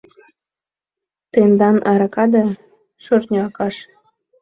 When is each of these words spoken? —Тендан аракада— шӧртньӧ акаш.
—Тендан 1.31 1.77
аракада— 1.91 2.45
шӧртньӧ 3.03 3.39
акаш. 3.47 3.75